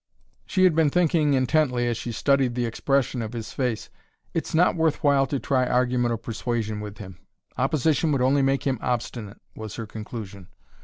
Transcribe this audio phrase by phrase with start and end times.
[0.47, 3.91] She had been thinking intently as she studied the expression of his face.
[4.33, 7.19] "It's not worth while to try argument or persuasion with him;
[7.55, 10.47] opposition would only make him obstinate," was her conclusion.